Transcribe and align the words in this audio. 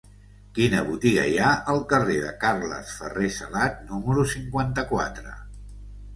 Quina 0.59 0.79
botiga 0.85 1.25
hi 1.31 1.35
ha 1.41 1.49
al 1.73 1.81
carrer 1.91 2.15
de 2.23 2.31
Carles 2.45 2.95
Ferrer 3.03 3.31
Salat 3.37 3.79
número 3.93 4.27
cinquanta-quatre? 4.35 5.37